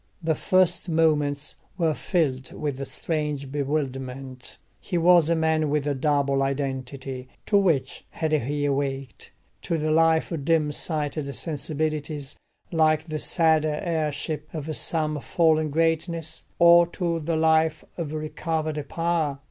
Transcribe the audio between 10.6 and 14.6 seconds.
sighted sensibilities like the sad heirship